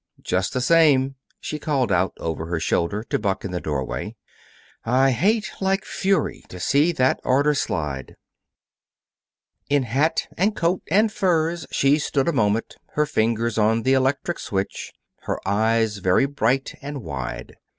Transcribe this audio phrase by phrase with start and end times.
[0.23, 4.15] "Just the same," she called out, over her shoulder, to Buck in the doorway,
[4.83, 8.15] "I hate like fury to see that order slide."
[9.69, 14.39] In hat and coat and furs she stood a moment, her fingers on the electric
[14.39, 14.91] switch,
[15.25, 17.57] her eyes very bright and wide.